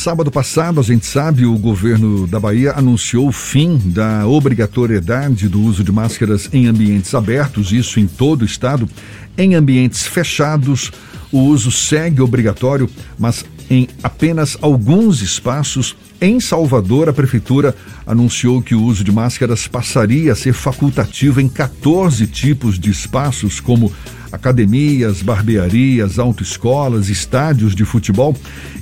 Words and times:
Sábado 0.00 0.30
passado, 0.30 0.80
a 0.80 0.82
gente 0.82 1.04
sabe, 1.04 1.44
o 1.44 1.58
governo 1.58 2.26
da 2.26 2.40
Bahia 2.40 2.72
anunciou 2.72 3.28
o 3.28 3.32
fim 3.32 3.76
da 3.84 4.26
obrigatoriedade 4.26 5.46
do 5.46 5.60
uso 5.60 5.84
de 5.84 5.92
máscaras 5.92 6.48
em 6.54 6.66
ambientes 6.68 7.14
abertos, 7.14 7.70
isso 7.70 8.00
em 8.00 8.06
todo 8.06 8.40
o 8.40 8.46
estado. 8.46 8.88
Em 9.36 9.54
ambientes 9.54 10.06
fechados, 10.06 10.90
o 11.30 11.40
uso 11.40 11.70
segue 11.70 12.22
obrigatório, 12.22 12.88
mas 13.18 13.44
em 13.70 13.88
apenas 14.02 14.58
alguns 14.60 15.22
espaços. 15.22 15.96
Em 16.20 16.40
Salvador, 16.40 17.08
a 17.08 17.12
prefeitura 17.12 17.74
anunciou 18.04 18.60
que 18.60 18.74
o 18.74 18.82
uso 18.82 19.04
de 19.04 19.12
máscaras 19.12 19.68
passaria 19.68 20.32
a 20.32 20.36
ser 20.36 20.52
facultativo 20.52 21.40
em 21.40 21.48
14 21.48 22.26
tipos 22.26 22.78
de 22.78 22.90
espaços, 22.90 23.60
como 23.60 23.90
academias, 24.32 25.22
barbearias, 25.22 26.18
autoescolas, 26.18 27.08
estádios 27.08 27.74
de 27.74 27.84
futebol. 27.84 28.36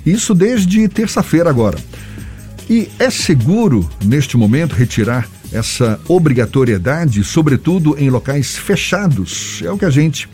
Isso 0.04 0.34
desde 0.34 0.88
terça-feira 0.88 1.50
agora. 1.50 1.78
E 2.68 2.88
é 2.98 3.08
seguro, 3.10 3.88
neste 4.04 4.36
momento, 4.36 4.74
retirar 4.74 5.28
essa 5.52 5.98
obrigatoriedade, 6.08 7.24
sobretudo 7.24 7.96
em 7.98 8.10
locais 8.10 8.56
fechados? 8.56 9.62
É 9.64 9.70
o 9.70 9.78
que 9.78 9.86
a 9.86 9.90
gente 9.90 10.28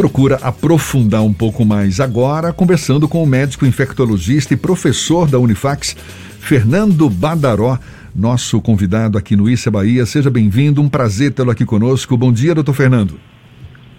procura 0.00 0.36
aprofundar 0.36 1.22
um 1.22 1.32
pouco 1.32 1.62
mais 1.62 2.00
agora, 2.00 2.54
conversando 2.54 3.06
com 3.06 3.22
o 3.22 3.26
médico 3.26 3.66
infectologista 3.66 4.54
e 4.54 4.56
professor 4.56 5.28
da 5.28 5.38
Unifax, 5.38 5.94
Fernando 6.40 7.06
Badaró, 7.10 7.78
nosso 8.16 8.62
convidado 8.62 9.18
aqui 9.18 9.36
no 9.36 9.46
Issa 9.46 9.70
Bahia. 9.70 10.06
Seja 10.06 10.30
bem-vindo, 10.30 10.80
um 10.80 10.88
prazer 10.88 11.34
tê-lo 11.34 11.50
aqui 11.50 11.66
conosco. 11.66 12.16
Bom 12.16 12.32
dia, 12.32 12.54
doutor 12.54 12.72
Fernando. 12.72 13.20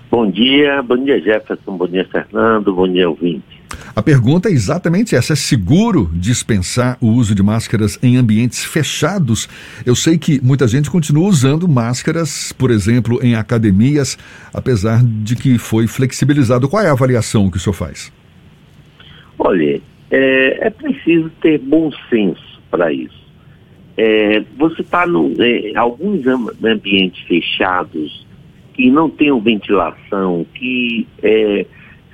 Bom 0.10 0.28
dia, 0.32 0.82
bom 0.82 0.98
dia 0.98 1.22
Jefferson, 1.22 1.78
bom 1.78 1.88
dia 1.88 2.08
Fernando, 2.12 2.74
bom 2.74 2.88
dia 2.88 3.08
ouvinte. 3.08 3.61
A 3.96 4.02
pergunta 4.02 4.50
é 4.50 4.52
exatamente 4.52 5.16
essa: 5.16 5.34
é 5.34 5.36
seguro 5.36 6.10
dispensar 6.14 6.98
o 7.02 7.08
uso 7.08 7.36
de 7.36 7.44
máscaras 7.44 8.00
em 8.02 8.16
ambientes 8.16 8.64
fechados? 8.64 9.50
Eu 9.86 9.96
sei 9.96 10.18
que 10.18 10.40
muita 10.42 10.68
gente 10.68 10.90
continua 10.90 11.28
usando 11.28 11.68
máscaras, 11.68 12.54
por 12.54 12.72
exemplo, 12.72 13.20
em 13.22 13.36
academias, 13.36 14.18
apesar 14.54 15.04
de 15.04 15.36
que 15.36 15.58
foi 15.58 15.88
flexibilizado. 15.88 16.70
Qual 16.70 16.82
é 16.82 16.88
a 16.88 16.94
avaliação 16.94 17.50
que 17.52 17.58
o 17.58 17.60
senhor 17.60 17.74
faz? 17.74 18.12
Olha, 19.38 19.82
é, 20.10 20.68
é 20.68 20.70
preciso 20.70 21.30
ter 21.42 21.60
bom 21.60 21.92
senso 22.10 22.62
para 22.70 22.94
isso. 22.94 23.22
É, 23.98 24.44
você 24.58 24.82
está 24.82 25.06
em 25.06 25.74
é, 25.74 25.78
alguns 25.78 26.22
ambientes 26.64 27.22
fechados 27.28 28.26
que 28.74 28.90
não 28.90 29.10
tenham 29.10 29.40
ventilação, 29.42 30.46
que 30.54 31.06
é, 31.22 31.66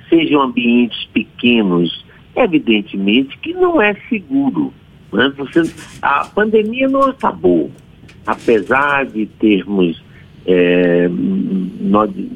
sejam 0.08 0.42
ambientes 0.42 1.04
pequenos, 1.12 2.04
evidentemente 2.34 3.36
que 3.38 3.52
não 3.52 3.80
é 3.80 3.94
seguro. 4.08 4.72
Né? 5.12 5.32
Você, 5.36 5.62
a 6.02 6.24
pandemia 6.24 6.88
não 6.88 7.02
acabou, 7.02 7.70
apesar 8.26 9.06
de 9.06 9.26
termos 9.26 10.02
é, 10.46 11.08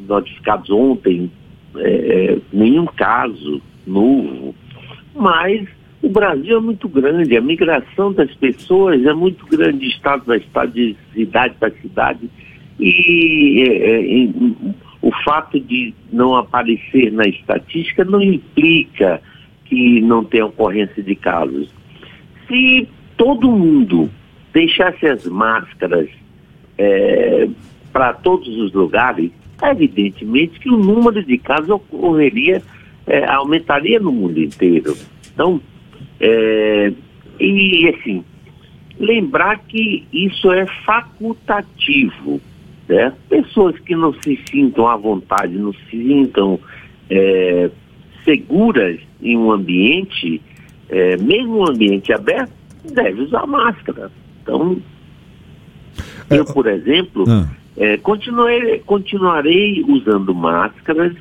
notificados 0.09 0.71
ontem 0.71 1.31
é, 1.77 2.39
nenhum 2.53 2.87
caso 2.87 3.61
novo, 3.87 4.55
mas 5.15 5.67
o 6.03 6.09
Brasil 6.09 6.57
é 6.57 6.61
muito 6.61 6.89
grande, 6.89 7.37
a 7.37 7.41
migração 7.41 8.13
das 8.13 8.35
pessoas 8.35 9.05
é 9.05 9.15
muito 9.15 9.47
grande 9.47 9.79
de 9.79 9.89
estado 9.89 10.25
para 10.25 10.37
estado, 10.37 10.73
de 10.73 10.97
cidade 11.15 11.55
para 11.59 11.71
cidade 11.81 12.29
e, 12.79 13.63
é, 13.63 14.01
é, 14.01 14.29
o 15.03 15.11
fato 15.25 15.59
de 15.59 15.93
não 16.13 16.37
aparecer 16.37 17.13
na 17.13 17.25
estatística 17.25 18.05
não 18.05 18.23
implica 18.23 19.21
que 19.65 20.01
não 20.01 20.25
tenha 20.25 20.47
ocorrência 20.47 21.03
de 21.03 21.17
casos. 21.17 21.69
Se 22.47 22.89
todo 23.17 23.51
mundo 23.51 24.09
deixasse 24.53 25.07
as 25.07 25.27
máscaras 25.27 26.09
é, 26.79 27.49
para 27.93 28.13
todos 28.13 28.49
os 28.59 28.73
lugares, 28.73 29.31
evidentemente 29.63 30.61
que 30.61 30.71
o 30.71 30.77
número 30.77 31.23
de 31.25 31.37
casos 31.37 31.71
ocorreria, 31.71 32.63
é, 33.07 33.25
aumentaria 33.25 33.99
no 33.99 34.13
mundo 34.13 34.41
inteiro. 34.41 34.97
Então, 35.33 35.61
é, 36.21 36.93
e 37.41 37.89
assim, 37.89 38.25
lembrar 38.99 39.59
que 39.67 40.07
isso 40.13 40.53
é 40.53 40.67
facultativo. 40.85 42.41
Né? 42.93 43.11
Pessoas 43.31 43.79
que 43.81 43.97
não 43.97 44.13
se 44.21 44.39
sintam 44.51 44.87
à 44.87 44.97
vontade, 44.97 45.57
não 45.57 45.73
se 45.73 45.91
sintam 45.91 46.61
é, 47.09 47.71
seguras 48.23 49.01
em 49.23 49.35
um 49.35 49.51
ambiente, 49.51 50.43
é, 50.91 51.17
mesmo 51.17 51.61
um 51.61 51.71
ambiente 51.71 52.13
aberto, 52.13 52.53
deve 52.85 53.23
usar 53.23 53.47
máscara. 53.47 54.11
Então, 54.43 54.77
é, 56.29 56.39
eu, 56.39 56.45
por 56.45 56.67
exemplo, 56.67 57.25
ah. 57.27 57.49
é, 57.79 57.97
continuarei, 57.97 58.81
continuarei 58.81 59.83
usando 59.89 60.35
máscaras 60.35 61.15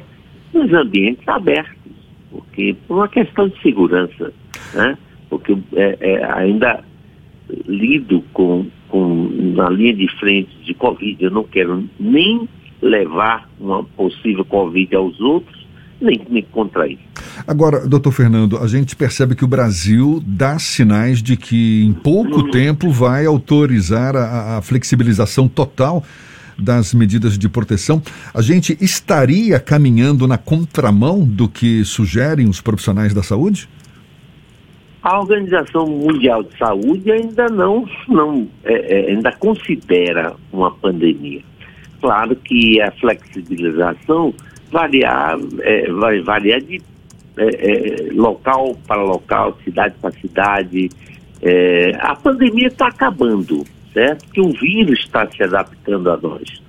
nos 0.53 0.73
ambientes 0.73 1.25
abertos, 1.25 1.93
porque 2.29 2.75
por 2.85 2.95
uma 2.97 3.07
questão 3.07 3.47
de 3.47 3.61
segurança, 3.61 4.33
né? 4.73 4.97
Porque 5.29 5.57
é, 5.73 5.97
é, 6.01 6.25
ainda 6.33 6.83
lido 7.65 8.21
com 8.33 8.65
na 9.51 9.69
linha 9.69 9.93
de 9.93 10.07
frente 10.19 10.49
de 10.63 10.73
Covid. 10.73 11.23
Eu 11.23 11.31
não 11.31 11.43
quero 11.43 11.87
nem 11.99 12.47
levar 12.81 13.49
uma 13.59 13.83
possível 13.83 14.43
Covid 14.43 14.95
aos 14.95 15.19
outros, 15.19 15.67
nem 15.99 16.19
me 16.29 16.41
contrair. 16.41 16.97
Agora, 17.47 17.87
doutor 17.87 18.11
Fernando, 18.11 18.57
a 18.57 18.67
gente 18.67 18.95
percebe 18.95 19.35
que 19.35 19.45
o 19.45 19.47
Brasil 19.47 20.21
dá 20.25 20.57
sinais 20.57 21.21
de 21.21 21.37
que 21.37 21.83
em 21.83 21.93
pouco 21.93 22.41
uhum. 22.41 22.51
tempo 22.51 22.89
vai 22.89 23.25
autorizar 23.25 24.15
a, 24.15 24.57
a 24.57 24.61
flexibilização 24.61 25.47
total 25.47 26.03
das 26.57 26.93
medidas 26.93 27.37
de 27.37 27.49
proteção. 27.49 28.01
A 28.33 28.41
gente 28.41 28.77
estaria 28.81 29.59
caminhando 29.59 30.27
na 30.27 30.37
contramão 30.37 31.23
do 31.23 31.47
que 31.47 31.83
sugerem 31.83 32.47
os 32.47 32.61
profissionais 32.61 33.13
da 33.13 33.23
saúde? 33.23 33.67
A 35.03 35.19
Organização 35.19 35.87
Mundial 35.87 36.43
de 36.43 36.55
Saúde 36.57 37.11
ainda 37.11 37.47
não, 37.47 37.87
não 38.07 38.47
é, 38.63 38.73
é, 38.73 39.11
ainda 39.11 39.31
considera 39.31 40.35
uma 40.53 40.69
pandemia. 40.69 41.41
Claro 41.99 42.35
que 42.35 42.79
a 42.79 42.91
flexibilização 42.91 44.33
variar, 44.71 45.39
é, 45.61 45.91
vai 45.91 46.21
variar 46.21 46.61
de 46.61 46.81
é, 47.37 47.45
é, 47.45 48.13
local 48.13 48.77
para 48.87 49.01
local, 49.01 49.57
cidade 49.63 49.95
para 49.99 50.11
cidade. 50.11 50.89
É, 51.41 51.97
a 51.99 52.15
pandemia 52.15 52.67
está 52.67 52.87
acabando, 52.87 53.63
certo? 53.93 54.25
Que 54.31 54.39
o 54.41 54.51
vírus 54.51 54.99
está 54.99 55.27
se 55.31 55.41
adaptando 55.43 56.11
a 56.11 56.17
nós. 56.17 56.61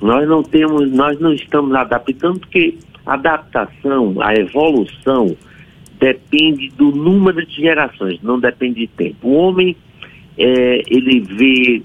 Nós 0.00 0.28
não 0.28 0.42
temos, 0.42 0.90
nós 0.90 1.18
não 1.20 1.32
estamos 1.32 1.74
adaptando 1.74 2.40
porque 2.40 2.76
a 3.06 3.14
adaptação, 3.14 4.14
a 4.20 4.34
evolução 4.34 5.36
depende 5.98 6.70
do 6.70 6.90
número 6.90 7.44
de 7.44 7.54
gerações, 7.56 8.20
não 8.22 8.38
depende 8.38 8.80
de 8.80 8.86
tempo. 8.88 9.28
O 9.28 9.34
homem, 9.34 9.76
é, 10.36 10.82
ele 10.86 11.20
vê 11.20 11.82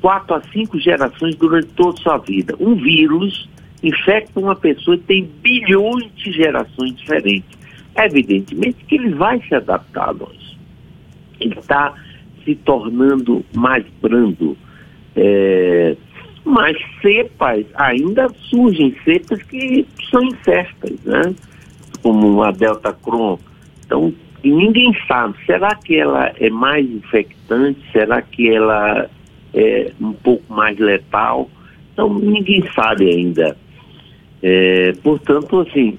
quatro 0.00 0.34
a 0.34 0.42
cinco 0.52 0.78
gerações 0.78 1.34
durante 1.36 1.68
toda 1.68 1.98
a 1.98 2.02
sua 2.02 2.18
vida. 2.18 2.54
Um 2.60 2.74
vírus 2.74 3.48
infecta 3.82 4.40
uma 4.40 4.56
pessoa 4.56 4.96
e 4.96 5.00
tem 5.00 5.30
bilhões 5.42 6.10
de 6.16 6.32
gerações 6.32 6.96
diferentes. 6.96 7.58
Evidentemente 7.96 8.84
que 8.86 8.96
ele 8.96 9.14
vai 9.14 9.40
se 9.46 9.54
adaptar 9.54 10.10
a 10.10 10.14
nós. 10.14 10.56
Ele 11.40 11.58
está 11.58 11.94
se 12.44 12.54
tornando 12.56 13.44
mais 13.54 13.84
brando. 14.02 14.56
É, 15.16 15.96
mas 16.44 16.76
cepas, 17.00 17.64
ainda 17.74 18.28
surgem 18.50 18.94
cepas 19.04 19.42
que 19.44 19.86
são 20.10 20.22
incertas, 20.22 21.00
né? 21.04 21.34
Como 22.04 22.42
a 22.42 22.50
Delta 22.50 22.92
Cron. 22.92 23.38
Então, 23.84 24.12
ninguém 24.44 24.94
sabe. 25.08 25.34
Será 25.46 25.74
que 25.74 25.96
ela 25.96 26.30
é 26.38 26.50
mais 26.50 26.86
infectante? 26.88 27.80
Será 27.90 28.20
que 28.20 28.54
ela 28.54 29.08
é 29.54 29.90
um 29.98 30.12
pouco 30.12 30.52
mais 30.52 30.78
letal? 30.78 31.48
Então, 31.92 32.12
ninguém 32.12 32.62
sabe 32.74 33.08
ainda. 33.08 33.56
É, 34.42 34.92
portanto, 35.02 35.60
assim, 35.60 35.98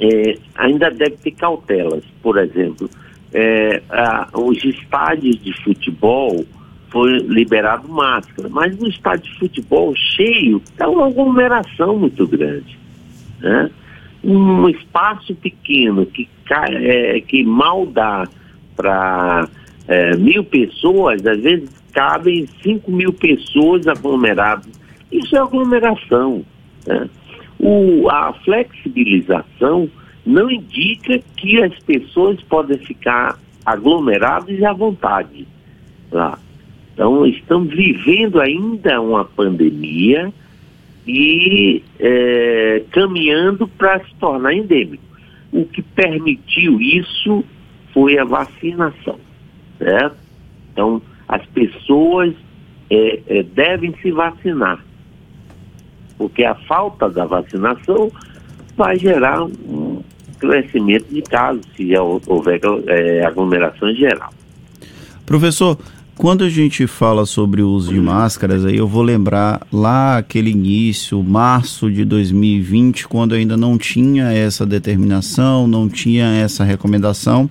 é, 0.00 0.36
ainda 0.56 0.90
deve 0.90 1.16
ter 1.18 1.30
cautelas. 1.30 2.02
Por 2.20 2.36
exemplo, 2.36 2.90
é, 3.32 3.80
a, 3.88 4.28
os 4.34 4.64
estádios 4.64 5.40
de 5.40 5.52
futebol 5.62 6.44
foi 6.90 7.18
liberado 7.18 7.86
máscara, 7.88 8.48
mas 8.48 8.76
no 8.76 8.88
estádio 8.88 9.30
de 9.30 9.38
futebol 9.38 9.94
cheio 9.94 10.60
é 10.76 10.86
uma 10.88 11.06
aglomeração 11.06 11.96
muito 11.96 12.26
grande. 12.26 12.76
Né? 13.38 13.70
Um 14.28 14.68
espaço 14.68 15.34
pequeno 15.36 16.04
que, 16.04 16.28
é, 16.50 17.20
que 17.20 17.42
mal 17.42 17.86
dá 17.86 18.28
para 18.76 19.48
é, 19.86 20.16
mil 20.16 20.44
pessoas, 20.44 21.26
às 21.26 21.40
vezes 21.40 21.70
cabem 21.92 22.46
cinco 22.62 22.92
mil 22.92 23.12
pessoas 23.12 23.86
aglomeradas. 23.86 24.70
Isso 25.10 25.34
é 25.34 25.40
aglomeração. 25.40 26.44
Né? 26.86 27.08
O, 27.58 28.08
a 28.10 28.34
flexibilização 28.44 29.90
não 30.26 30.50
indica 30.50 31.18
que 31.36 31.62
as 31.62 31.76
pessoas 31.80 32.40
podem 32.42 32.78
ficar 32.78 33.38
aglomeradas 33.64 34.62
à 34.62 34.72
vontade 34.74 35.48
lá. 36.12 36.38
Então, 36.92 37.24
estamos 37.26 37.74
vivendo 37.74 38.40
ainda 38.40 39.00
uma 39.00 39.24
pandemia 39.24 40.32
e 41.08 41.82
é, 41.98 42.82
caminhando 42.92 43.66
para 43.66 43.98
se 44.00 44.14
tornar 44.20 44.52
endêmico. 44.52 45.02
O 45.50 45.64
que 45.64 45.80
permitiu 45.80 46.78
isso 46.78 47.42
foi 47.94 48.18
a 48.18 48.24
vacinação, 48.24 49.18
certo? 49.78 50.16
Então, 50.70 51.00
as 51.26 51.44
pessoas 51.46 52.34
é, 52.90 53.20
é, 53.26 53.42
devem 53.42 53.94
se 54.02 54.10
vacinar, 54.10 54.84
porque 56.18 56.44
a 56.44 56.54
falta 56.54 57.08
da 57.08 57.24
vacinação 57.24 58.12
vai 58.76 58.98
gerar 58.98 59.42
um 59.44 60.02
crescimento 60.38 61.06
de 61.08 61.22
casos 61.22 61.64
se 61.74 61.90
houver 61.96 62.60
é, 62.86 63.24
aglomeração 63.24 63.92
geral. 63.94 64.30
Professor, 65.24 65.78
quando 66.18 66.42
a 66.42 66.50
gente 66.50 66.84
fala 66.88 67.24
sobre 67.24 67.62
o 67.62 67.70
uso 67.70 67.94
de 67.94 68.00
máscaras, 68.00 68.64
aí 68.64 68.76
eu 68.76 68.88
vou 68.88 69.02
lembrar 69.02 69.64
lá 69.72 70.18
aquele 70.18 70.50
início, 70.50 71.22
março 71.22 71.88
de 71.88 72.04
2020, 72.04 73.06
quando 73.06 73.36
ainda 73.36 73.56
não 73.56 73.78
tinha 73.78 74.32
essa 74.32 74.66
determinação, 74.66 75.68
não 75.68 75.88
tinha 75.88 76.26
essa 76.26 76.64
recomendação. 76.64 77.48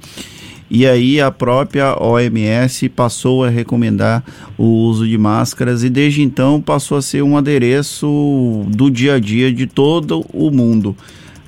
E 0.70 0.86
aí 0.86 1.22
a 1.22 1.32
própria 1.32 1.96
OMS 1.98 2.90
passou 2.90 3.46
a 3.46 3.50
recomendar 3.50 4.22
o 4.58 4.66
uso 4.66 5.08
de 5.08 5.18
máscaras 5.18 5.82
e 5.86 5.90
desde 5.90 6.22
então 6.22 6.62
passou 6.62 6.98
a 6.98 7.02
ser 7.02 7.24
um 7.24 7.38
adereço 7.38 8.66
do 8.68 8.92
dia 8.92 9.14
a 9.14 9.20
dia 9.20 9.50
de 9.50 9.66
todo 9.66 10.26
o 10.34 10.52
mundo. 10.52 10.94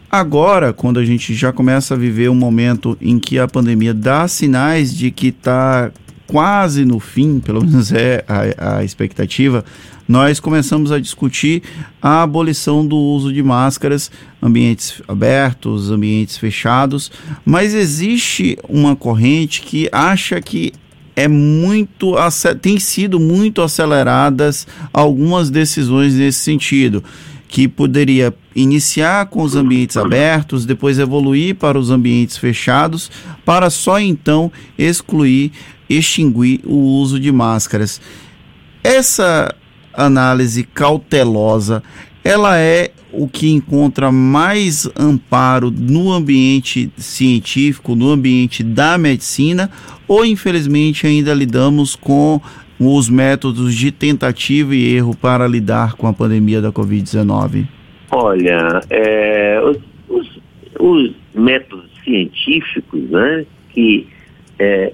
Agora, 0.10 0.72
quando 0.72 1.00
a 1.00 1.06
gente 1.06 1.34
já 1.34 1.52
começa 1.52 1.96
a 1.96 1.98
viver 1.98 2.30
um 2.30 2.36
momento 2.36 2.98
em 3.02 3.20
que 3.20 3.38
a 3.38 3.46
pandemia 3.48 3.94
dá 3.94 4.26
sinais 4.26 4.98
de 4.98 5.12
que 5.12 5.28
está 5.28 5.92
quase 6.30 6.86
no 6.86 7.00
fim, 7.00 7.40
pelo 7.40 7.66
menos 7.66 7.92
é 7.92 8.24
a, 8.28 8.78
a 8.78 8.84
expectativa, 8.84 9.66
nós 10.08 10.40
começamos 10.40 10.92
a 10.92 11.00
discutir 11.00 11.64
a 12.00 12.22
abolição 12.22 12.86
do 12.86 12.96
uso 12.96 13.34
de 13.34 13.42
máscaras, 13.42 14.12
ambientes 14.42 15.02
abertos, 15.08 15.90
ambientes 15.90 16.38
fechados, 16.38 17.12
mas 17.44 17.74
existe 17.74 18.58
uma 18.70 18.96
corrente 18.96 19.62
que 19.62 19.90
acha 19.92 20.40
que 20.40 20.72
é 21.16 21.28
muito 21.28 22.16
tem 22.62 22.80
sido 22.80 23.20
muito 23.20 23.62
aceleradas 23.62 24.68
algumas 24.94 25.50
decisões 25.50 26.14
nesse 26.14 26.40
sentido 26.40 27.04
que 27.48 27.68
poderia 27.68 28.34
iniciar 28.56 29.26
com 29.26 29.42
os 29.42 29.56
ambientes 29.56 29.98
abertos, 29.98 30.68
depois 30.68 31.00
evoluir 31.00 31.56
para 31.56 31.80
os 31.80 31.90
ambientes 31.90 32.38
fechados, 32.38 33.10
para 33.44 33.72
só 33.72 34.00
então 34.00 34.52
excluir, 34.78 35.52
extinguir 35.90 36.62
o 36.66 36.76
uso 36.76 37.20
de 37.20 37.32
máscaras. 37.32 38.02
Essa 38.84 39.54
análise 39.94 40.64
cautelosa, 40.64 41.84
ela 42.24 42.58
é 42.58 42.92
o 43.12 43.28
que 43.28 43.50
encontra 43.50 44.12
mais 44.12 44.90
amparo 44.96 45.72
no 45.72 46.12
ambiente 46.12 46.92
científico, 46.98 47.96
no 47.96 48.10
ambiente 48.12 48.64
da 48.64 48.98
medicina, 48.98 49.70
ou 50.08 50.26
infelizmente 50.26 51.08
ainda 51.08 51.34
lidamos 51.34 51.96
com 51.96 52.40
os 52.80 53.10
métodos 53.10 53.76
de 53.76 53.92
tentativa 53.92 54.74
e 54.74 54.96
erro 54.96 55.16
para 55.16 55.48
lidar 55.48 55.96
com 55.96 56.08
a 56.08 56.14
pandemia 56.14 56.62
da 56.62 56.72
Covid-19? 56.72 57.68
Olha, 58.12 58.82
é, 58.90 59.62
os, 59.62 59.78
os, 60.08 60.40
os, 60.80 61.12
métodos 61.36 61.90
científicos, 62.04 63.02
né, 63.10 63.46
que, 63.70 64.08
é, 64.58 64.94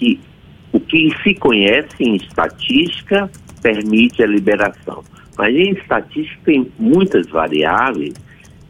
que 0.00 0.18
o 0.72 0.80
que 0.80 1.12
se 1.22 1.34
conhece 1.34 2.02
em 2.02 2.16
estatística 2.16 3.30
permite 3.60 4.22
a 4.22 4.26
liberação. 4.26 5.04
Mas 5.36 5.54
em 5.54 5.72
estatística 5.72 6.40
tem 6.44 6.66
muitas 6.78 7.28
variáveis, 7.28 8.14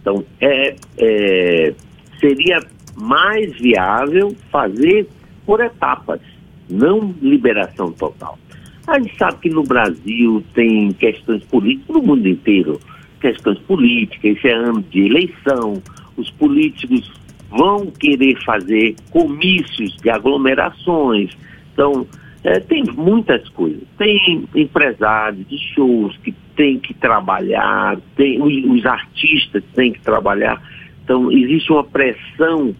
então 0.00 0.24
é, 0.40 0.74
é 0.98 1.74
seria 2.18 2.60
mais 2.96 3.56
viável 3.58 4.36
fazer 4.50 5.08
por 5.46 5.60
etapas 5.60 6.20
não 6.68 7.14
liberação 7.22 7.92
total. 7.92 8.38
A 8.86 8.98
gente 8.98 9.16
sabe 9.16 9.38
que 9.42 9.50
no 9.50 9.62
Brasil 9.62 10.44
tem 10.54 10.92
questões 10.92 11.42
políticas, 11.44 11.96
no 11.96 12.02
mundo 12.02 12.28
inteiro, 12.28 12.80
questões 13.20 13.58
políticas, 13.60 14.36
esse 14.36 14.48
é 14.48 14.52
ano 14.52 14.82
de 14.82 15.06
eleição, 15.06 15.82
os 16.16 16.30
políticos 16.30 17.10
vão 17.50 17.86
querer 17.86 18.36
fazer 18.44 18.94
comícios 19.10 19.96
de 19.96 20.08
aglomerações. 20.08 21.36
Então, 21.72 22.06
é, 22.44 22.60
tem 22.60 22.84
muitas 22.96 23.48
coisas. 23.50 23.82
Tem 23.98 24.48
empresários 24.54 25.46
de 25.48 25.58
shows 25.74 26.16
que 26.18 26.32
têm 26.56 26.78
que 26.78 26.94
trabalhar, 26.94 27.98
tem 28.16 28.40
os, 28.40 28.78
os 28.78 28.86
artistas 28.86 29.62
têm 29.74 29.92
que 29.92 30.00
trabalhar. 30.00 30.62
Então, 31.04 31.30
existe 31.30 31.72
uma 31.72 31.84
pressão 31.84 32.74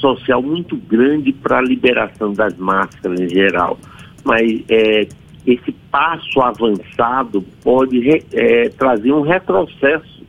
social 0.00 0.42
muito 0.42 0.76
grande 0.76 1.32
para 1.32 1.58
a 1.58 1.62
liberação 1.62 2.32
das 2.32 2.56
máscaras 2.56 3.20
em 3.20 3.28
geral. 3.28 3.78
Mas 4.24 4.64
é, 4.68 5.06
esse 5.46 5.72
passo 5.90 6.40
avançado 6.40 7.42
pode 7.62 8.02
é, 8.32 8.68
trazer 8.70 9.12
um 9.12 9.22
retrocesso 9.22 10.24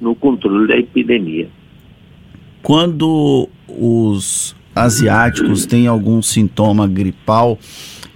no 0.00 0.14
controle 0.14 0.68
da 0.68 0.76
epidemia. 0.76 1.48
Quando 2.62 3.48
os 3.68 4.54
asiáticos 4.74 5.66
têm 5.66 5.86
algum 5.86 6.22
sintoma 6.22 6.86
gripal, 6.86 7.58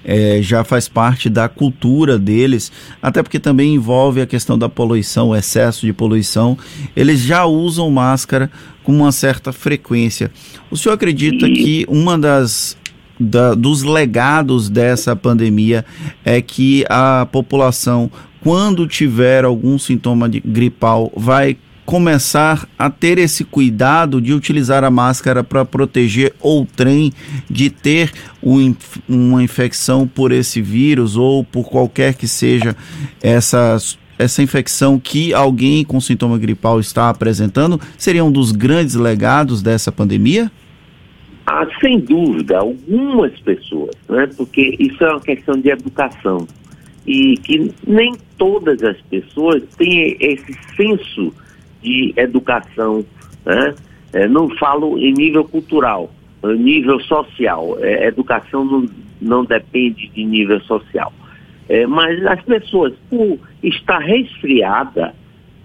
é, 0.04 0.40
já 0.42 0.64
faz 0.64 0.88
parte 0.88 1.28
da 1.28 1.48
cultura 1.48 2.18
deles, 2.18 2.72
até 3.00 3.22
porque 3.22 3.38
também 3.38 3.74
envolve 3.74 4.20
a 4.20 4.26
questão 4.26 4.58
da 4.58 4.68
poluição, 4.68 5.28
o 5.28 5.36
excesso 5.36 5.86
de 5.86 5.92
poluição. 5.92 6.58
Eles 6.96 7.20
já 7.20 7.44
usam 7.44 7.90
máscara 7.90 8.50
com 8.82 8.92
uma 8.92 9.12
certa 9.12 9.52
frequência. 9.52 10.30
O 10.70 10.76
senhor 10.76 10.94
acredita 10.94 11.46
que 11.46 11.86
uma 11.88 12.18
das 12.18 12.76
da, 13.18 13.54
dos 13.54 13.82
legados 13.82 14.68
dessa 14.68 15.14
pandemia 15.14 15.84
é 16.24 16.42
que 16.42 16.84
a 16.88 17.26
população, 17.30 18.10
quando 18.40 18.86
tiver 18.88 19.44
algum 19.44 19.78
sintoma 19.78 20.28
de 20.28 20.40
gripal, 20.40 21.12
vai 21.16 21.56
começar 21.92 22.66
a 22.78 22.88
ter 22.88 23.18
esse 23.18 23.44
cuidado 23.44 24.18
de 24.18 24.32
utilizar 24.32 24.82
a 24.82 24.90
máscara 24.90 25.44
para 25.44 25.62
proteger 25.62 26.32
o 26.40 26.64
trem 26.64 27.12
de 27.50 27.68
ter 27.68 28.10
um, 28.42 28.74
uma 29.06 29.42
infecção 29.42 30.08
por 30.08 30.32
esse 30.32 30.62
vírus 30.62 31.18
ou 31.18 31.44
por 31.44 31.68
qualquer 31.68 32.14
que 32.14 32.26
seja 32.26 32.74
essa, 33.22 33.76
essa 34.18 34.42
infecção 34.42 34.98
que 34.98 35.34
alguém 35.34 35.84
com 35.84 36.00
sintoma 36.00 36.38
gripal 36.38 36.80
está 36.80 37.10
apresentando, 37.10 37.78
seria 37.98 38.24
um 38.24 38.32
dos 38.32 38.52
grandes 38.52 38.94
legados 38.94 39.60
dessa 39.60 39.92
pandemia? 39.92 40.50
Ah, 41.44 41.66
sem 41.78 42.00
dúvida, 42.00 42.56
algumas 42.56 43.38
pessoas, 43.40 43.94
né? 44.08 44.30
porque 44.34 44.76
isso 44.78 45.04
é 45.04 45.10
uma 45.10 45.20
questão 45.20 45.60
de 45.60 45.68
educação 45.68 46.48
e 47.06 47.36
que 47.36 47.70
nem 47.86 48.14
todas 48.38 48.82
as 48.82 48.96
pessoas 49.10 49.62
têm 49.76 50.16
esse 50.18 50.56
senso 50.74 51.34
de 51.82 52.12
educação, 52.16 53.04
né? 53.44 53.74
É, 54.12 54.28
não 54.28 54.48
falo 54.56 54.98
em 54.98 55.12
nível 55.12 55.44
cultural, 55.44 56.10
em 56.44 56.58
nível 56.58 57.00
social. 57.00 57.76
É, 57.80 58.06
educação 58.06 58.64
não, 58.64 58.86
não 59.20 59.44
depende 59.44 60.08
de 60.08 60.24
nível 60.24 60.60
social. 60.60 61.12
É, 61.68 61.86
mas 61.86 62.24
as 62.26 62.42
pessoas, 62.42 62.92
por 63.08 63.38
estar 63.62 63.98
resfriada, 63.98 65.14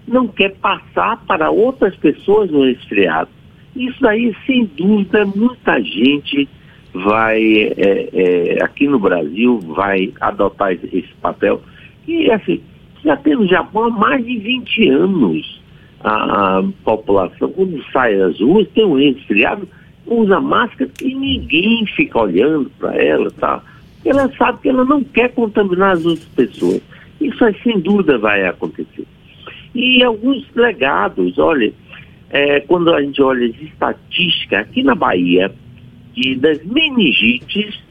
não 0.06 0.26
quer 0.26 0.54
passar 0.56 1.22
para 1.26 1.50
outras 1.50 1.94
pessoas 1.96 2.50
o 2.50 2.64
resfriado. 2.64 3.28
Isso 3.76 4.06
aí, 4.06 4.34
sem 4.46 4.64
dúvida, 4.64 5.26
muita 5.26 5.80
gente 5.82 6.48
vai, 6.94 7.42
é, 7.76 8.08
é, 8.12 8.64
aqui 8.64 8.88
no 8.88 8.98
Brasil, 8.98 9.58
vai 9.60 10.12
adotar 10.20 10.72
esse 10.72 11.12
papel. 11.20 11.60
E 12.06 12.30
assim, 12.30 12.60
já 13.04 13.16
tem 13.16 13.36
no 13.36 13.46
Japão 13.46 13.84
há 13.84 13.90
mais 13.90 14.24
de 14.24 14.38
20 14.38 14.88
anos 14.88 15.60
a, 16.02 16.58
a 16.58 16.64
população, 16.84 17.50
quando 17.52 17.82
sai 17.92 18.20
às 18.20 18.40
ruas, 18.40 18.68
tem 18.68 18.84
um 18.84 18.96
resfriado, 18.96 19.68
usa 20.06 20.40
máscara 20.40 20.90
e 21.02 21.14
ninguém 21.14 21.84
fica 21.86 22.20
olhando 22.20 22.70
para 22.78 22.96
ela, 22.96 23.30
tá? 23.32 23.62
Ela 24.04 24.32
sabe 24.36 24.60
que 24.60 24.68
ela 24.68 24.84
não 24.84 25.02
quer 25.02 25.32
contaminar 25.34 25.92
as 25.92 26.04
outras 26.04 26.28
pessoas. 26.28 26.80
Isso 27.20 27.44
aí, 27.44 27.54
sem 27.62 27.80
dúvida 27.80 28.16
vai 28.16 28.46
acontecer. 28.46 29.04
E 29.74 30.02
alguns 30.02 30.46
legados, 30.54 31.36
olha, 31.38 31.72
é, 32.30 32.60
quando 32.60 32.92
a 32.92 33.02
gente 33.02 33.20
olha 33.20 33.46
as 33.46 33.60
estatísticas 33.60 34.60
aqui 34.60 34.82
na 34.82 34.94
Bahia, 34.94 35.52
de, 36.14 36.36
das 36.36 36.62
meningites, 36.64 37.82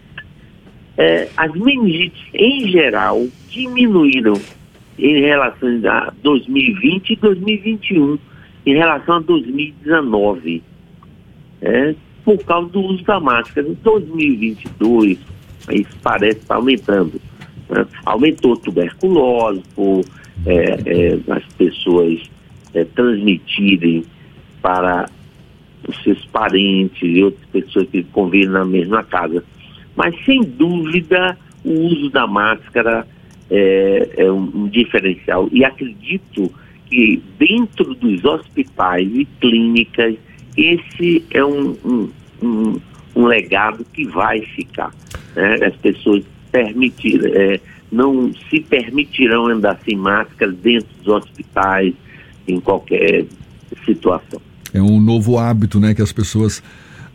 é, 0.98 1.28
as 1.38 1.52
meningites 1.54 2.22
em 2.34 2.68
geral 2.70 3.28
diminuíram 3.50 4.34
em 4.98 5.22
relação 5.22 5.70
a 5.90 6.12
2020 6.24 7.12
e 7.12 7.16
2021. 7.16 8.20
em 8.66 8.74
relação 8.76 9.16
a 9.16 9.20
2019, 9.20 10.62
é, 11.62 11.96
por 12.26 12.38
causa 12.44 12.68
do 12.70 12.82
uso 12.82 13.04
da 13.06 13.20
máscara. 13.20 13.66
Em 13.66 13.74
2022, 13.76 15.18
isso 15.72 15.98
parece 16.04 16.40
estar 16.40 16.56
aumentando. 16.56 17.22
Né? 17.70 17.86
Aumentou 18.06 18.58
tuberculose, 18.58 19.64
por 19.74 20.04
é, 20.46 20.54
é, 20.86 21.20
as 21.32 21.46
pessoas 21.54 22.20
é, 22.74 22.84
transmitirem 22.84 24.04
para 24.62 25.10
os 25.88 26.04
seus 26.04 26.26
parentes 26.26 27.02
e 27.02 27.24
outras 27.24 27.46
pessoas 27.46 27.88
que 27.90 28.04
convivem 28.04 28.50
na 28.50 28.66
mesma 28.66 29.04
casa. 29.04 29.44
Mas, 29.96 30.14
sem 30.26 30.42
dúvida, 30.42 31.38
o 31.64 31.72
uso 31.72 32.10
da 32.10 32.28
máscara 32.28 33.08
é, 33.50 34.10
é 34.18 34.32
um, 34.32 34.52
um, 34.54 34.68
diferencial. 34.68 35.50
E 35.52 35.64
acredito 35.64 36.52
que 36.86 37.22
dentro 37.38 37.94
dos 37.96 38.24
hospitais 38.24 39.08
e 39.14 39.26
clínicas, 39.40 40.16
esse 40.56 41.24
é 41.32 41.44
um, 41.44 41.76
um, 41.84 42.10
um, 42.42 42.80
um 43.16 43.26
legado 43.26 43.86
que 43.94 44.06
vai 44.06 44.42
ficar. 44.42 44.94
Né? 45.36 45.66
As 45.66 45.76
pessoas 45.76 46.24
permitir, 46.52 47.22
é, 47.36 47.60
não 47.92 48.32
se 48.50 48.60
permitirão 48.62 49.48
andar 49.48 49.80
sem 49.86 49.98
máscara 49.98 50.52
dentro 50.52 50.90
dos 51.04 51.08
hospitais, 51.08 51.94
em 52.48 52.60
qualquer 52.60 53.26
situação. 53.86 54.42
É 54.74 54.82
um 54.82 55.00
novo 55.00 55.38
hábito 55.38 55.80
né, 55.80 55.94
que 55.94 56.02
as 56.02 56.12
pessoas 56.12 56.64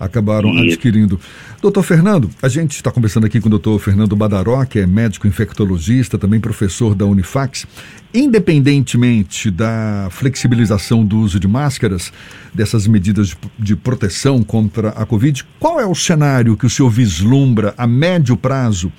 acabaram 0.05 0.51
Isso. 0.51 0.75
adquirindo. 0.75 1.21
Doutor 1.61 1.83
Fernando, 1.83 2.29
a 2.43 2.49
gente 2.49 2.73
está 2.73 2.91
conversando 2.91 3.25
aqui 3.25 3.41
com 3.41 3.47
o 3.47 3.51
doutor 3.51 3.79
Fernando 3.79 4.17
Badaró, 4.17 4.65
que 4.65 4.81
é 4.81 4.87
médico 4.87 5.27
infectologista, 5.29 6.19
também 6.19 6.41
professor 6.41 6.95
da 6.95 7.07
Unifax. 7.07 7.67
Independentemente 8.13 9.51
da 9.51 10.09
flexibilização 10.11 11.05
do 11.05 11.19
uso 11.21 11.41
de 11.41 11.49
máscaras, 11.49 12.13
dessas 12.53 12.87
medidas 12.87 13.29
de, 13.29 13.37
de 13.59 13.77
proteção 13.77 14.43
contra 14.43 14.91
a 14.91 15.07
Covid, 15.07 15.45
qual 15.59 15.81
é 15.81 15.87
o 15.87 15.95
cenário 15.95 16.57
que 16.57 16.67
o 16.67 16.71
senhor 16.71 16.91
vislumbra 16.91 17.73
a 17.79 17.87
médio 17.87 18.37
prazo 18.37 18.93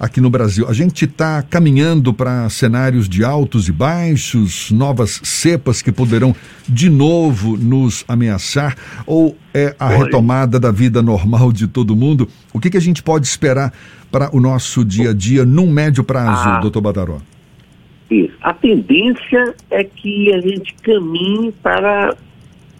aqui 0.00 0.18
no 0.18 0.30
Brasil. 0.30 0.66
A 0.66 0.72
gente 0.72 1.04
está 1.04 1.42
caminhando 1.42 2.14
para 2.14 2.48
cenários 2.48 3.06
de 3.06 3.22
altos 3.22 3.68
e 3.68 3.72
baixos, 3.72 4.70
novas 4.70 5.20
cepas 5.22 5.82
que 5.82 5.92
poderão 5.92 6.34
de 6.66 6.88
novo 6.88 7.58
nos 7.58 8.02
ameaçar, 8.08 8.74
ou 9.06 9.36
é 9.52 9.76
a 9.78 9.88
retomada 9.88 10.58
da 10.58 10.70
vida 10.70 11.02
normal 11.02 11.52
de 11.52 11.68
todo 11.68 11.94
mundo? 11.94 12.26
O 12.54 12.58
que, 12.58 12.70
que 12.70 12.78
a 12.78 12.80
gente 12.80 13.02
pode 13.02 13.26
esperar 13.26 13.74
para 14.10 14.34
o 14.34 14.40
nosso 14.40 14.82
dia 14.84 15.10
a 15.10 15.14
dia 15.14 15.44
num 15.44 15.70
médio 15.70 16.02
prazo, 16.02 16.48
ah, 16.48 16.60
doutor 16.60 16.80
Badaró? 16.80 17.18
Isso. 18.10 18.34
A 18.40 18.54
tendência 18.54 19.54
é 19.70 19.84
que 19.84 20.32
a 20.32 20.40
gente 20.40 20.74
caminhe 20.82 21.52
para 21.62 22.16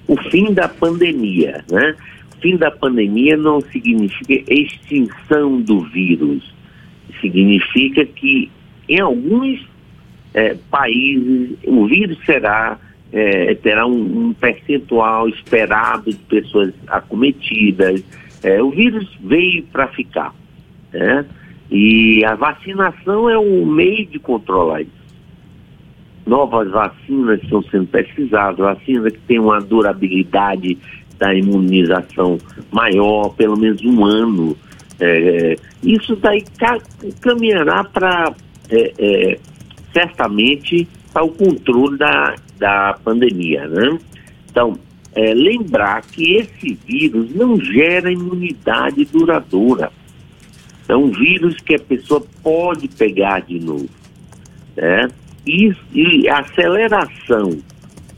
o 0.08 0.16
fim 0.30 0.52
da 0.52 0.68
pandemia, 0.68 1.62
né? 1.70 1.94
O 2.36 2.40
fim 2.40 2.56
da 2.56 2.70
pandemia 2.70 3.36
não 3.36 3.60
significa 3.60 4.42
extinção 4.48 5.60
do 5.60 5.82
vírus 5.82 6.42
significa 7.20 8.04
que 8.04 8.50
em 8.88 9.00
alguns 9.00 9.66
é, 10.34 10.56
países 10.70 11.56
o 11.66 11.86
vírus 11.86 12.18
será 12.24 12.78
é, 13.12 13.54
terá 13.56 13.86
um, 13.86 14.28
um, 14.28 14.32
percentual 14.32 15.28
esperado 15.28 16.10
de 16.10 16.16
pessoas 16.16 16.72
acometidas. 16.86 18.04
É, 18.42 18.62
o 18.62 18.70
vírus 18.70 19.08
veio 19.20 19.64
para 19.64 19.88
ficar. 19.88 20.34
Né? 20.92 21.24
E 21.70 22.24
a 22.24 22.34
vacinação 22.34 23.28
é 23.28 23.38
um 23.38 23.66
meio 23.66 24.06
de 24.06 24.18
controlar 24.18 24.82
isso. 24.82 25.00
Novas 26.26 26.70
vacinas 26.70 27.42
estão 27.42 27.62
sendo 27.64 27.86
pesquisadas, 27.86 28.58
vacinas 28.58 29.12
que 29.12 29.20
têm 29.20 29.38
uma 29.38 29.60
durabilidade 29.60 30.78
da 31.18 31.34
imunização 31.34 32.38
maior, 32.70 33.30
pelo 33.30 33.58
menos 33.58 33.84
um 33.84 34.04
ano. 34.04 34.56
É, 35.00 35.56
isso 35.82 36.14
daí 36.16 36.44
caminhará 37.20 37.84
para, 37.84 38.34
é, 38.68 38.92
é, 38.98 39.38
certamente, 39.92 40.86
para 41.12 41.24
o 41.24 41.30
controle 41.30 41.96
da, 41.96 42.36
da 42.58 42.98
pandemia, 43.02 43.66
né? 43.66 43.98
Então, 44.50 44.78
é, 45.14 45.32
lembrar 45.32 46.02
que 46.02 46.36
esse 46.36 46.78
vírus 46.86 47.34
não 47.34 47.58
gera 47.58 48.12
imunidade 48.12 49.04
duradoura. 49.06 49.90
É 50.88 50.94
um 50.94 51.10
vírus 51.10 51.56
que 51.60 51.76
a 51.76 51.78
pessoa 51.78 52.22
pode 52.42 52.88
pegar 52.88 53.40
de 53.40 53.58
novo. 53.58 53.88
Né? 54.76 55.08
E, 55.46 55.72
e 55.94 56.28
a 56.28 56.40
aceleração 56.40 57.58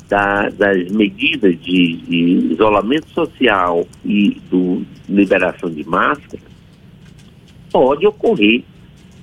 da, 0.08 0.48
das 0.50 0.90
medidas 0.90 1.58
de, 1.60 1.96
de, 1.96 2.52
isolamento 2.52 3.08
social 3.10 3.86
e 4.04 4.40
do 4.50 4.82
liberação 5.08 5.70
de 5.70 5.86
máscara 5.88 6.51
pode 7.72 8.06
ocorrer. 8.06 8.62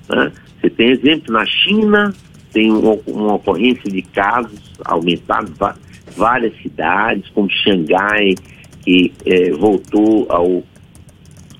Né? 0.08 0.32
Você 0.60 0.70
tem 0.70 0.90
exemplo 0.90 1.32
na 1.32 1.46
China, 1.46 2.12
tem 2.52 2.70
uma, 2.70 2.98
uma 3.06 3.34
ocorrência 3.34 3.90
de 3.90 4.02
casos 4.02 4.60
aumentados, 4.84 5.52
várias 6.16 6.54
cidades, 6.60 7.30
como 7.30 7.48
Xangai, 7.50 8.34
que 8.82 9.12
é, 9.24 9.50
voltou 9.52 10.26
ao 10.28 10.62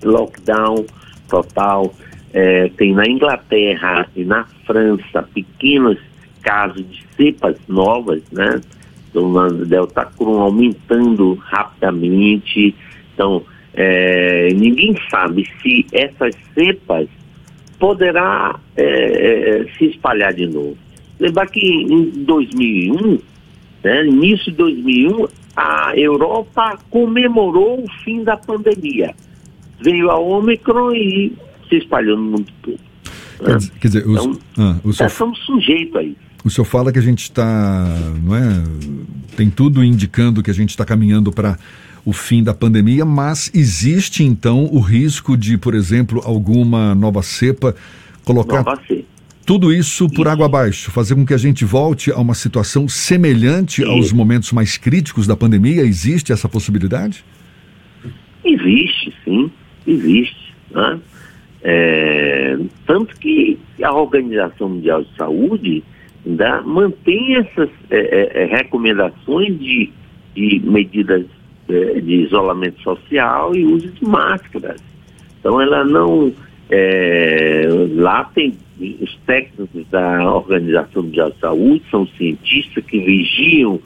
lockdown 0.02 0.84
total. 1.28 1.94
É, 2.32 2.68
tem 2.76 2.92
na 2.92 3.06
Inglaterra 3.06 4.06
e 4.14 4.24
na 4.24 4.44
França 4.66 5.22
pequenos 5.34 5.98
casos 6.42 6.84
de 6.88 7.04
cepas 7.16 7.56
novas, 7.68 8.22
né? 8.30 8.60
Do 9.12 9.64
Delta 9.66 10.04
Crohn 10.04 10.40
aumentando 10.40 11.34
rapidamente. 11.34 12.74
Então, 13.12 13.42
é, 13.74 14.48
ninguém 14.54 14.96
sabe 15.10 15.48
se 15.62 15.86
essas 15.92 16.34
cepas 16.54 17.08
poderá 17.78 18.58
é, 18.76 18.84
é, 18.84 19.66
se 19.76 19.86
espalhar 19.86 20.34
de 20.34 20.46
novo. 20.46 20.76
Lembrar 21.18 21.46
que 21.46 21.60
em 21.60 22.24
2001, 22.24 23.18
né, 23.82 24.06
início 24.06 24.50
de 24.50 24.58
2001, 24.58 25.28
a 25.56 25.92
Europa 25.96 26.78
comemorou 26.90 27.82
o 27.82 27.90
fim 28.04 28.22
da 28.22 28.36
pandemia. 28.36 29.14
Veio 29.82 30.10
a 30.10 30.18
Omicron 30.18 30.92
e 30.94 31.32
se 31.68 31.76
espalhou 31.76 32.16
no 32.16 32.22
mundo 32.22 32.46
todo. 32.62 32.78
Quer, 33.38 33.54
né? 33.54 33.68
quer 33.80 33.88
dizer, 33.88 34.04
então, 34.06 34.38
ah, 34.58 34.76
o 34.84 34.92
senhor, 34.92 35.10
somos 35.10 35.38
sujeitos 35.40 35.96
a 35.96 36.02
isso. 36.02 36.16
O 36.44 36.50
senhor 36.50 36.64
fala 36.64 36.92
que 36.92 36.98
a 36.98 37.02
gente 37.02 37.22
está, 37.22 37.86
não 38.22 38.34
é? 38.34 38.62
Tem 39.36 39.50
tudo 39.50 39.84
indicando 39.84 40.42
que 40.42 40.50
a 40.50 40.54
gente 40.54 40.70
está 40.70 40.84
caminhando 40.84 41.30
para 41.30 41.58
o 42.04 42.12
fim 42.12 42.42
da 42.42 42.54
pandemia, 42.54 43.04
mas 43.04 43.50
existe 43.54 44.22
então 44.22 44.68
o 44.72 44.80
risco 44.80 45.36
de, 45.36 45.56
por 45.56 45.74
exemplo, 45.74 46.20
alguma 46.24 46.94
nova 46.94 47.22
cepa 47.22 47.74
colocar 48.24 48.62
nova 48.64 48.80
cepa. 48.86 49.04
tudo 49.44 49.72
isso 49.72 50.08
por 50.08 50.22
isso. 50.22 50.28
água 50.28 50.46
abaixo, 50.46 50.90
fazer 50.90 51.14
com 51.14 51.26
que 51.26 51.34
a 51.34 51.38
gente 51.38 51.64
volte 51.64 52.10
a 52.10 52.18
uma 52.18 52.34
situação 52.34 52.88
semelhante 52.88 53.82
isso. 53.82 53.90
aos 53.90 54.12
momentos 54.12 54.52
mais 54.52 54.76
críticos 54.76 55.26
da 55.26 55.36
pandemia? 55.36 55.82
Existe 55.82 56.32
essa 56.32 56.48
possibilidade? 56.48 57.24
Existe, 58.44 59.14
sim, 59.24 59.50
existe. 59.86 60.54
Né? 60.70 61.00
É, 61.62 62.58
tanto 62.86 63.14
que 63.16 63.58
a 63.82 63.92
Organização 63.92 64.70
Mundial 64.70 65.02
de 65.02 65.14
Saúde 65.16 65.84
ainda 66.26 66.62
mantém 66.62 67.36
essas 67.36 67.68
é, 67.90 67.98
é, 67.98 68.42
é 68.42 68.46
recomendações 68.46 69.58
de, 69.58 69.90
de 70.34 70.60
medidas 70.64 71.26
é, 71.70 72.00
de 72.00 72.14
isolamento 72.24 72.80
social 72.82 73.54
e 73.54 73.64
uso 73.64 73.88
de 73.88 74.04
máscaras. 74.04 74.80
Então 75.38 75.60
ela 75.60 75.84
não. 75.84 76.32
É, 76.72 77.66
lá 77.96 78.24
tem 78.32 78.54
os 79.00 79.16
técnicos 79.26 79.86
da 79.90 80.32
Organização 80.32 81.02
Mundial 81.02 81.30
de 81.30 81.38
Saúde, 81.40 81.82
são 81.90 82.06
cientistas 82.16 82.84
que 82.84 82.98
vigiam 83.00 83.80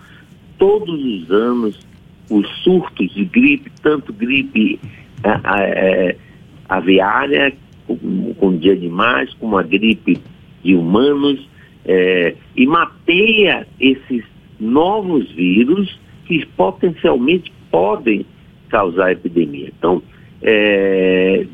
todos 0.59 1.03
os 1.03 1.31
anos 1.31 1.81
os 2.31 2.49
surtos 2.62 3.12
de 3.12 3.25
gripe, 3.25 3.71
tanto 3.83 4.12
gripe 4.12 4.79
é, 5.23 6.17
aviária, 6.69 7.53
com, 7.87 8.35
com 8.35 8.57
de 8.57 8.71
animais, 8.71 9.33
como 9.35 9.59
a 9.59 9.62
gripe 9.62 10.19
de 10.62 10.75
humanos, 10.75 11.49
é, 11.85 12.35
e 12.57 12.67
mapeia 12.67 13.67
esses 13.79 14.25
novos 14.59 15.31
vírus 15.33 15.99
que 16.26 16.45
potencialmente 16.57 17.53
podem 17.75 18.25
causar 18.69 19.11
epidemia. 19.11 19.69
Então, 19.76 20.00
é, 20.40 21.45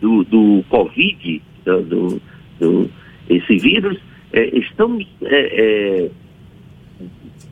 do, 0.00 0.22
do 0.22 0.64
Covid, 0.68 1.42
do, 1.64 2.20
do, 2.60 2.90
esse 3.28 3.56
vírus, 3.56 3.98
é, 4.32 4.56
estamos, 4.56 5.04
é, 5.24 6.10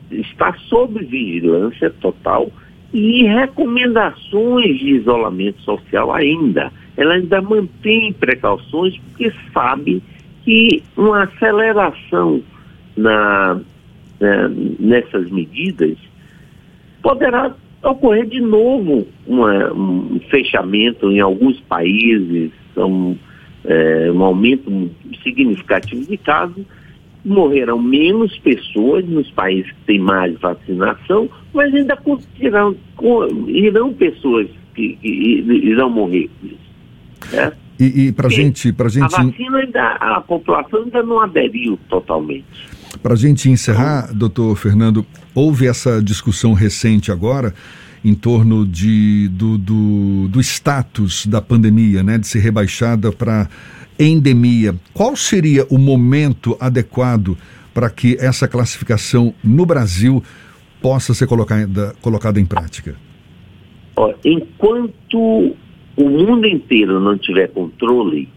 é, 0.09 0.15
está 0.15 0.53
sob 0.69 1.03
vigilância 1.03 1.89
total 1.99 2.49
e 2.93 3.25
recomendações 3.25 4.79
de 4.79 4.91
isolamento 4.91 5.61
social 5.63 6.13
ainda. 6.13 6.71
Ela 6.95 7.15
ainda 7.15 7.41
mantém 7.41 8.13
precauções 8.13 8.97
porque 8.99 9.33
sabe 9.51 10.01
que 10.45 10.81
uma 10.95 11.23
aceleração 11.23 12.41
na, 12.95 13.59
na 14.17 14.47
nessas 14.79 15.29
medidas 15.29 15.97
poderá 17.01 17.53
ocorrer 17.83 18.25
de 18.25 18.41
novo 18.41 19.07
uma, 19.27 19.73
um 19.73 20.19
fechamento 20.29 21.11
em 21.11 21.19
alguns 21.19 21.59
países, 21.61 22.51
um, 22.77 23.15
é, 23.65 24.11
um 24.11 24.23
aumento 24.23 24.91
significativo 25.23 26.05
de 26.05 26.17
casos, 26.17 26.63
morrerão 27.25 27.81
menos 27.81 28.37
pessoas 28.39 29.05
nos 29.05 29.29
países 29.31 29.71
que 29.71 29.85
têm 29.85 29.99
mais 29.99 30.37
vacinação, 30.39 31.29
mas 31.53 31.73
ainda 31.73 31.97
irão, 32.39 32.75
irão 33.47 33.93
pessoas 33.93 34.47
que, 34.75 34.97
que 34.97 35.07
irão 35.07 35.89
morrer. 35.89 36.29
Né? 37.31 37.53
E, 37.79 38.07
e 38.07 38.11
para 38.11 38.29
gente, 38.29 38.71
para 38.71 38.89
gente, 38.89 39.15
a 39.15 39.23
vacina 39.23 39.57
ainda, 39.57 39.91
a 39.95 40.21
população 40.21 40.83
ainda 40.83 41.01
não 41.01 41.19
aderiu 41.19 41.79
totalmente. 41.89 42.45
Para 43.03 43.15
a 43.15 43.17
gente 43.17 43.49
encerrar, 43.49 44.13
doutor 44.13 44.55
Fernando, 44.55 45.05
houve 45.35 45.67
essa 45.67 46.01
discussão 46.01 46.53
recente 46.53 47.11
agora 47.11 47.53
em 48.03 48.15
torno 48.15 48.65
de, 48.65 49.27
do, 49.27 49.57
do, 49.57 50.29
do 50.29 50.39
status 50.39 51.25
da 51.25 51.41
pandemia, 51.41 52.01
né, 52.01 52.17
de 52.17 52.25
ser 52.25 52.39
rebaixada 52.39 53.11
para 53.11 53.49
endemia. 53.99 54.73
Qual 54.93 55.17
seria 55.17 55.65
o 55.69 55.77
momento 55.77 56.55
adequado 56.61 57.37
para 57.73 57.89
que 57.89 58.15
essa 58.21 58.47
classificação 58.47 59.33
no 59.43 59.65
Brasil 59.65 60.23
possa 60.81 61.13
ser 61.13 61.27
colocada, 61.27 61.93
colocada 62.01 62.39
em 62.39 62.45
prática? 62.45 62.95
enquanto 64.23 65.55
o 65.97 66.09
mundo 66.09 66.47
inteiro 66.47 67.01
não 67.01 67.17
tiver 67.17 67.49
controle, 67.49 68.29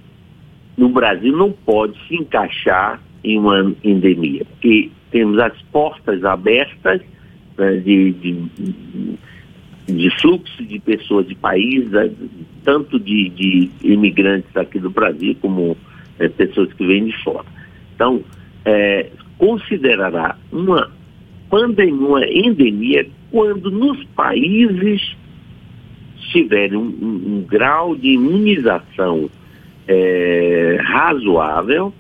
no 0.76 0.88
Brasil 0.88 1.34
não 1.36 1.52
pode 1.52 1.96
se 2.08 2.16
encaixar 2.16 3.00
em 3.26 3.38
uma 3.38 3.74
endemia, 3.82 4.44
porque 4.44 4.88
temos 5.10 5.36
as 5.40 5.60
portas 5.72 6.24
abertas 6.24 7.00
né, 7.58 7.76
de, 7.78 8.12
de, 8.12 9.18
de, 9.88 10.10
fluxo 10.20 10.64
de 10.64 10.78
pessoas 10.78 11.26
de 11.26 11.34
país, 11.34 11.90
né, 11.90 12.08
tanto 12.64 13.00
de, 13.00 13.28
de, 13.30 13.70
imigrantes 13.82 14.56
aqui 14.56 14.78
do 14.78 14.90
Brasil 14.90 15.36
como 15.40 15.76
é, 16.20 16.28
pessoas 16.28 16.72
que 16.74 16.86
vêm 16.86 17.06
de 17.06 17.24
fora. 17.24 17.46
Então, 17.96 18.22
é, 18.64 19.10
considerará 19.38 20.36
uma 20.52 20.88
pandemia, 21.50 22.06
uma 22.06 22.24
endemia, 22.28 23.08
quando 23.32 23.72
nos 23.72 24.04
países 24.14 25.16
tiverem 26.30 26.78
um, 26.78 26.94
um, 27.02 27.38
um 27.38 27.44
grau 27.48 27.96
de 27.96 28.10
imunização 28.10 29.28
é, 29.88 30.78
razoável 30.80 31.92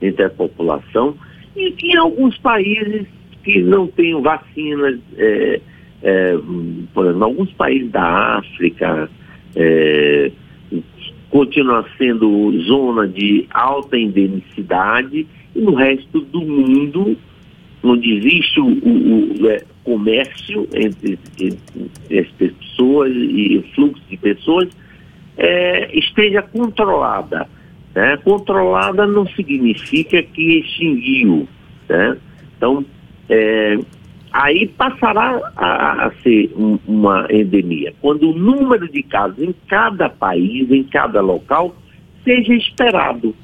entre 0.00 0.24
a 0.24 0.30
população 0.30 1.14
e 1.56 1.70
que 1.72 1.88
em 1.88 1.96
alguns 1.96 2.36
países 2.38 3.06
que 3.42 3.60
não 3.62 3.86
têm 3.86 4.20
vacinas, 4.20 4.98
é, 5.16 5.60
é, 6.02 6.38
por 6.92 7.06
exemplo, 7.06 7.24
alguns 7.24 7.52
países 7.52 7.90
da 7.90 8.38
África 8.38 9.10
é, 9.56 10.30
continua 11.30 11.84
sendo 11.96 12.52
zona 12.62 13.06
de 13.06 13.46
alta 13.50 13.96
endemicidade 13.96 15.26
e 15.54 15.60
no 15.60 15.74
resto 15.74 16.20
do 16.20 16.40
mundo, 16.40 17.16
onde 17.82 18.16
existe 18.16 18.60
o, 18.60 18.66
o, 18.66 19.42
o 19.42 19.50
é, 19.50 19.62
comércio 19.84 20.68
entre, 20.74 21.18
entre, 21.40 22.18
as 22.18 22.28
pessoas 22.32 23.12
e 23.14 23.58
o 23.58 23.74
fluxo 23.74 24.02
de 24.08 24.16
pessoas, 24.16 24.68
é, 25.36 25.96
esteja 25.96 26.42
controlada. 26.42 27.48
Né? 27.94 28.16
Controlada 28.18 29.06
não 29.06 29.26
significa 29.28 30.22
que 30.22 30.60
extinguiu. 30.60 31.48
Né? 31.88 32.16
Então, 32.56 32.84
é, 33.28 33.78
aí 34.32 34.68
passará 34.68 35.52
a, 35.56 36.06
a 36.06 36.12
ser 36.22 36.52
um, 36.56 36.78
uma 36.86 37.26
endemia. 37.30 37.92
Quando 38.00 38.30
o 38.30 38.38
número 38.38 38.90
de 38.90 39.02
casos 39.02 39.38
em 39.38 39.54
cada 39.68 40.08
país, 40.08 40.70
em 40.70 40.84
cada 40.84 41.20
local, 41.20 41.74
seja 42.24 42.54
esperado. 42.54 43.34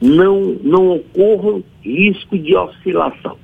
Não, 0.00 0.56
não 0.62 0.96
ocorra 0.96 1.60
risco 1.82 2.38
de 2.38 2.56
oscilação. 2.56 3.36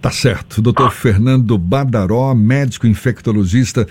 Tá 0.00 0.10
certo. 0.10 0.60
Doutor 0.60 0.88
ah. 0.88 0.90
Fernando 0.90 1.56
Badaró, 1.56 2.34
médico 2.34 2.86
infectologista, 2.86 3.86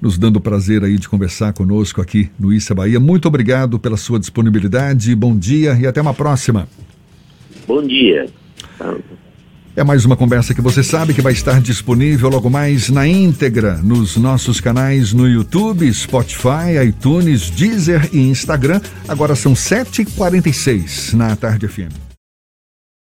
nos 0.00 0.18
dando 0.18 0.36
o 0.36 0.40
prazer 0.40 0.84
aí 0.84 0.98
de 0.98 1.08
conversar 1.08 1.52
conosco 1.52 2.00
aqui 2.00 2.30
no 2.38 2.52
Issa 2.52 2.74
Bahia. 2.74 3.00
Muito 3.00 3.26
obrigado 3.26 3.78
pela 3.78 3.96
sua 3.96 4.18
disponibilidade, 4.18 5.14
bom 5.14 5.36
dia 5.36 5.76
e 5.80 5.86
até 5.86 6.00
uma 6.00 6.14
próxima. 6.14 6.68
Bom 7.66 7.82
dia. 7.82 8.26
É 9.76 9.84
mais 9.84 10.04
uma 10.04 10.16
conversa 10.16 10.52
que 10.52 10.60
você 10.60 10.82
sabe 10.82 11.14
que 11.14 11.22
vai 11.22 11.32
estar 11.32 11.60
disponível 11.60 12.28
logo 12.28 12.50
mais 12.50 12.88
na 12.88 13.06
íntegra 13.06 13.76
nos 13.76 14.16
nossos 14.16 14.60
canais 14.60 15.12
no 15.12 15.28
YouTube, 15.28 15.92
Spotify, 15.92 16.84
iTunes, 16.84 17.48
Deezer 17.50 18.08
e 18.12 18.18
Instagram. 18.18 18.80
Agora 19.06 19.36
são 19.36 19.52
7h46 19.52 21.12
na 21.12 21.36
Tarde 21.36 21.68
FM. 21.68 22.07